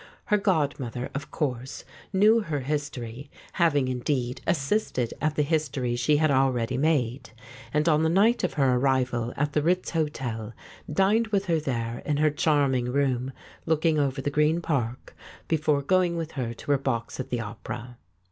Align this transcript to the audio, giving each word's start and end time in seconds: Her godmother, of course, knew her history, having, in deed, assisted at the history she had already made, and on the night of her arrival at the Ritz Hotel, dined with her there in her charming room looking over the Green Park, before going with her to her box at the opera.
Her 0.33 0.37
godmother, 0.39 1.11
of 1.13 1.29
course, 1.29 1.83
knew 2.11 2.39
her 2.39 2.61
history, 2.61 3.29
having, 3.53 3.87
in 3.87 3.99
deed, 3.99 4.41
assisted 4.47 5.13
at 5.21 5.35
the 5.35 5.43
history 5.43 5.95
she 5.95 6.17
had 6.17 6.31
already 6.31 6.75
made, 6.75 7.29
and 7.71 7.87
on 7.87 8.01
the 8.01 8.09
night 8.09 8.43
of 8.43 8.53
her 8.53 8.73
arrival 8.77 9.31
at 9.37 9.53
the 9.53 9.61
Ritz 9.61 9.91
Hotel, 9.91 10.53
dined 10.91 11.27
with 11.27 11.45
her 11.45 11.59
there 11.59 12.01
in 12.03 12.17
her 12.17 12.31
charming 12.31 12.85
room 12.91 13.31
looking 13.67 13.99
over 13.99 14.23
the 14.23 14.31
Green 14.31 14.59
Park, 14.59 15.15
before 15.47 15.83
going 15.83 16.17
with 16.17 16.31
her 16.31 16.51
to 16.55 16.71
her 16.71 16.79
box 16.79 17.19
at 17.19 17.29
the 17.29 17.41
opera. 17.41 17.99